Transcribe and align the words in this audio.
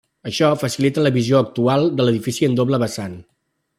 Això 0.29 0.47
facilita 0.61 1.03
la 1.07 1.11
visió 1.17 1.39
actual 1.41 1.85
de 1.99 2.07
l'edifici 2.07 2.49
en 2.49 2.57
doble 2.61 2.81
vessant. 2.85 3.19